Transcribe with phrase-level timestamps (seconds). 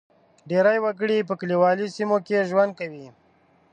[0.49, 3.07] ډېری وګړي په کلیوالي سیمو کې ژوند کوي.